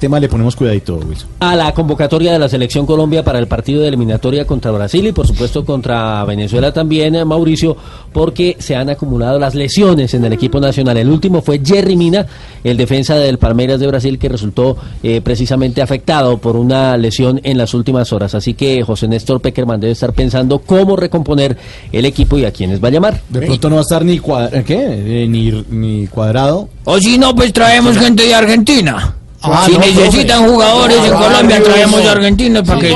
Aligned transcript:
Tema 0.00 0.18
le 0.18 0.28
ponemos 0.28 0.56
cuidadito, 0.56 0.96
Wilson. 0.96 1.28
a 1.38 1.54
la 1.54 1.72
convocatoria 1.72 2.32
de 2.32 2.38
la 2.40 2.48
selección 2.48 2.86
Colombia 2.86 3.22
para 3.22 3.38
el 3.38 3.46
partido 3.46 3.82
de 3.82 3.88
eliminatoria 3.88 4.44
contra 4.46 4.72
Brasil 4.72 5.06
y 5.06 5.12
por 5.12 5.26
supuesto 5.28 5.64
contra 5.64 6.24
Venezuela 6.24 6.72
también, 6.72 7.14
eh, 7.14 7.24
Mauricio, 7.24 7.76
porque 8.12 8.56
se 8.58 8.74
han 8.74 8.90
acumulado 8.90 9.38
las 9.38 9.54
lesiones 9.54 10.12
en 10.14 10.24
el 10.24 10.32
equipo 10.32 10.58
nacional. 10.58 10.96
El 10.96 11.08
último 11.10 11.42
fue 11.42 11.60
Jerry 11.64 11.94
Mina, 11.96 12.26
el 12.64 12.76
defensa 12.76 13.14
del 13.14 13.38
Palmeiras 13.38 13.78
de 13.78 13.86
Brasil, 13.86 14.18
que 14.18 14.28
resultó 14.28 14.76
eh, 15.02 15.20
precisamente 15.20 15.82
afectado 15.82 16.38
por 16.38 16.56
una 16.56 16.96
lesión 16.96 17.40
en 17.44 17.58
las 17.58 17.74
últimas 17.74 18.12
horas. 18.12 18.34
Así 18.34 18.54
que 18.54 18.82
José 18.82 19.06
Néstor 19.06 19.40
Peckerman 19.40 19.78
debe 19.80 19.92
estar 19.92 20.12
pensando 20.14 20.58
cómo 20.60 20.96
recomponer 20.96 21.56
el 21.92 22.04
equipo 22.06 22.38
y 22.38 22.44
a 22.46 22.50
quiénes 22.52 22.82
va 22.82 22.88
a 22.88 22.90
llamar. 22.90 23.20
De 23.28 23.42
pronto 23.42 23.68
no 23.68 23.76
va 23.76 23.82
a 23.82 23.82
estar 23.82 24.04
ni, 24.04 24.18
cuad- 24.18 24.52
¿eh, 24.54 24.64
¿qué? 24.66 25.22
Eh, 25.24 25.26
ni, 25.28 25.50
ni 25.70 26.06
cuadrado. 26.06 26.68
O 26.84 26.98
si 26.98 27.18
no, 27.18 27.34
pues 27.34 27.52
traemos 27.52 27.96
gente 27.98 28.24
de 28.24 28.34
Argentina. 28.34 29.14
Ah, 29.42 29.62
si 29.64 29.72
no, 29.72 29.78
necesitan 29.78 30.38
profe. 30.40 30.50
jugadores 30.52 30.96
en 31.04 31.14
Ah, 31.14 31.18
Colombia, 31.18 31.62
traemos 31.62 32.02
de 32.02 32.08
Argentina 32.10 32.62
para 32.62 32.80
que... 32.80 32.88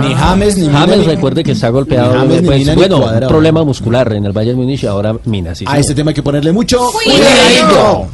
Ni 0.00 0.14
James, 0.14 0.56
ni 0.56 0.66
Mina, 0.68 0.78
James 0.80 0.98
ni- 0.98 1.04
recuerde 1.04 1.42
que 1.44 1.52
está 1.52 1.68
golpeado, 1.70 2.12
ni 2.12 2.18
James, 2.20 2.42
ni 2.42 2.46
pues, 2.46 2.58
Mina, 2.60 2.72
ni 2.74 2.78
bueno, 2.80 2.98
un 2.98 3.28
problema 3.28 3.64
muscular 3.64 4.12
en 4.12 4.24
el 4.24 4.32
Bayern 4.32 4.56
Múnich 4.56 4.84
y 4.84 4.86
ahora 4.86 5.14
Mina. 5.24 5.54
Sí, 5.54 5.64
A 5.68 5.78
este 5.78 5.94
tema 5.94 6.10
hay 6.10 6.14
que 6.14 6.22
ponerle 6.22 6.52
mucho 6.52 6.78
Cuidadito. 6.92 8.06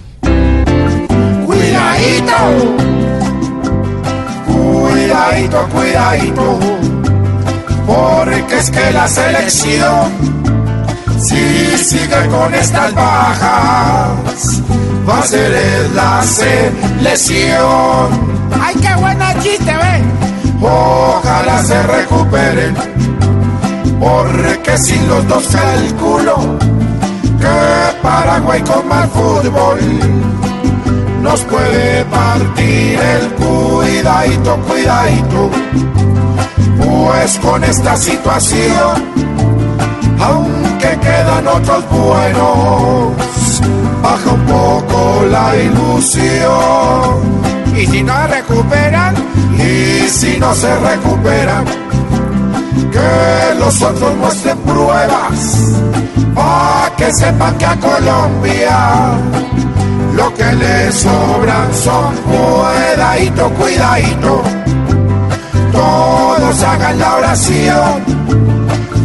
Cuidadito, 1.44 2.32
cuidadito, 4.46 5.68
cuidadito, 5.72 6.58
porque 7.86 8.56
es 8.58 8.70
que 8.70 8.92
la 8.92 9.06
selección, 9.08 10.10
si 11.18 11.78
sigue 11.84 12.26
con 12.30 12.54
estas 12.54 12.94
bajas, 12.94 14.62
va 15.08 15.18
a 15.18 15.26
ser 15.26 15.90
la 15.94 16.22
selección. 16.22 17.66
¡Ay, 18.60 18.74
qué 18.76 18.94
buena 19.00 19.38
chiste, 19.40 19.72
ve! 19.72 20.02
Ojalá 20.60 21.62
se 21.62 21.82
recuperen, 21.82 22.74
porque 24.00 24.78
sin 24.78 25.08
los 25.08 25.26
dos 25.28 25.46
calculo 25.48 26.58
que 27.40 28.02
Paraguay 28.02 28.62
con 28.62 28.88
más 28.88 29.08
fútbol 29.10 29.78
nos 31.22 31.40
puede 31.42 32.04
partir 32.06 32.98
el 32.98 33.28
cuidadito, 33.32 34.56
cuidadito. 34.68 35.50
Pues 36.78 37.38
con 37.38 37.64
esta 37.64 37.96
situación, 37.96 39.04
aunque 40.20 40.98
quedan 41.00 41.48
otros 41.48 41.84
buenos, 41.90 43.25
baja 44.06 44.30
un 44.32 44.44
poco 44.46 45.24
la 45.30 45.56
ilusión. 45.56 47.10
Y 47.76 47.86
si 47.86 48.02
no 48.02 48.26
recuperan, 48.28 49.14
y 49.58 50.08
si 50.08 50.38
no 50.38 50.54
se 50.54 50.72
recuperan, 50.90 51.64
que 52.94 53.58
los 53.58 53.82
otros 53.82 54.16
muestren 54.16 54.58
pruebas, 54.58 55.40
para 56.34 56.96
que 56.96 57.12
sepan 57.12 57.58
que 57.58 57.66
a 57.66 57.76
Colombia 57.76 58.78
lo 60.14 60.32
que 60.34 60.50
le 60.62 60.92
sobran 60.92 61.68
son 61.84 62.14
cuidadito, 62.30 63.50
cuidadito. 63.60 64.42
Todos 65.72 66.62
hagan 66.62 66.98
la 66.98 67.16
oración, 67.16 67.94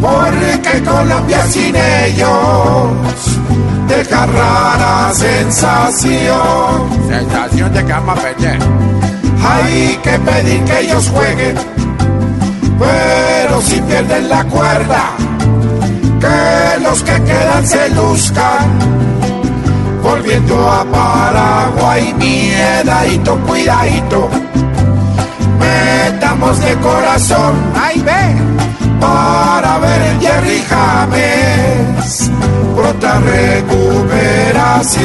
porque 0.01 0.83
Colombia 0.83 1.45
sin 1.47 1.75
ellos 1.75 3.41
deja 4.11 4.25
rara 4.25 5.13
sensación. 5.13 7.07
Sensación 7.07 7.73
de 7.73 7.85
que 7.85 7.93
vamos 7.93 8.17
a 8.17 8.21
perder. 8.21 8.59
Hay 9.43 9.99
que 10.03 10.19
pedir 10.19 10.63
que 10.65 10.79
ellos 10.81 11.09
jueguen, 11.09 11.55
pero 12.79 13.61
si 13.61 13.81
pierden 13.81 14.29
la 14.29 14.43
cuerda, 14.45 15.03
que 16.19 16.83
los 16.83 17.01
que 17.01 17.23
quedan 17.23 17.65
se 17.65 17.89
luzcan 17.89 18.69
volviendo 20.03 20.69
a 20.69 20.85
Paraguay, 20.85 22.13
miedadito, 22.17 23.35
cuidadito. 23.47 24.29
Metamos 25.59 26.59
de 26.59 26.75
corazón, 26.75 27.53
ay 27.75 27.99
ve, 28.01 28.35
para 28.99 29.79
ver 29.79 30.01
el 30.01 30.19
Jerry 30.19 30.63
James, 30.69 31.20
pronta 32.91 33.19
recuperación. 33.19 35.01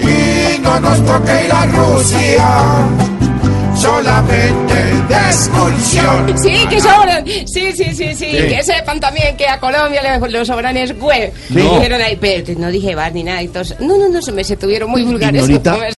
Y 0.00 0.58
no 0.60 0.80
nos 0.80 1.04
toque 1.04 1.44
ir 1.44 1.52
a 1.52 1.66
Rusia, 1.66 2.48
solamente 3.74 4.74
de 5.08 5.14
excursión. 5.14 6.38
Sí, 6.38 6.66
que 6.68 6.80
sobran. 6.80 7.26
Sí, 7.26 7.72
sí, 7.72 7.94
sí, 7.94 8.14
sí. 8.14 8.26
Que 8.26 8.62
sepan 8.62 9.00
también 9.00 9.36
que 9.36 9.48
a 9.48 9.58
Colombia 9.58 10.02
le, 10.02 10.18
los 10.30 10.46
sobran 10.46 10.76
es 10.76 10.98
web. 10.98 11.32
Me 11.50 11.62
dijeron 11.62 12.00
ahí, 12.00 12.16
pero 12.20 12.58
no 12.58 12.68
dije 12.70 12.94
bar 12.94 13.12
ni 13.12 13.24
nada. 13.24 13.42
Y 13.42 13.48
todos, 13.48 13.74
no, 13.80 13.96
no, 13.96 14.08
no, 14.08 14.22
se 14.22 14.32
me 14.32 14.44
se 14.44 14.56
tuvieron 14.56 14.90
muy 14.90 15.02
vulgares. 15.04 15.48